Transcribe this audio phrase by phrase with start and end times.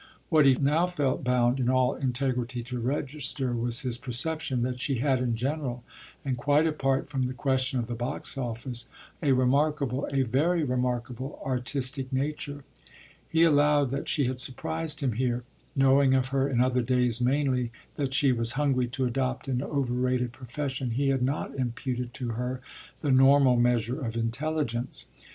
[0.29, 4.95] What he now felt bound in all integrity to register was his perception that she
[4.95, 5.83] had, in general
[6.25, 8.87] and quite apart from the question of the box office,
[9.21, 12.63] a remarkable, a very remarkable, artistic nature.
[13.29, 15.43] He allowed that she had surprised him here;
[15.75, 20.33] knowing of her in other days mainly that she was hungry to adopt an overrated
[20.33, 22.59] profession he had not imputed to her
[23.01, 25.05] the normal measure of intelligence.